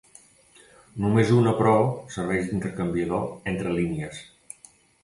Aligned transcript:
Només 1.03 1.33
una 1.41 1.53
però, 1.59 1.75
serveix 2.17 2.49
d'intercanviador 2.49 3.55
entre 3.55 3.79
línies. 3.79 4.27